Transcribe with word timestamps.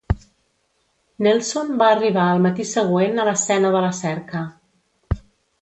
Nelson 1.27 1.69
va 1.83 1.89
arribar 1.97 2.25
el 2.37 2.41
matí 2.47 2.67
següent 2.71 3.21
a 3.25 3.29
l'escena 3.31 3.73
de 3.77 3.85
la 3.89 3.95
cerca. 4.03 4.43